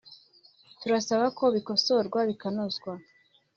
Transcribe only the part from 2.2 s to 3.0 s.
bikanozwa